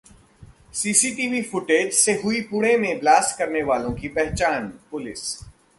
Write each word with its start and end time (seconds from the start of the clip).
CCTV 0.73 1.41
footage 1.41 1.93
से 1.93 2.13
हुई 2.23 2.41
पुणे 2.41 2.75
में 2.77 2.99
ब्लास्ट 2.99 3.37
करने 3.37 3.63
वालों 3.63 3.93
की 3.93 4.07
पहचान: 4.07 4.67
पुलिस 4.91 5.23